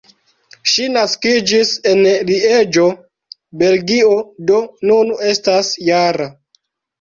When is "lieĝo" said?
2.29-2.85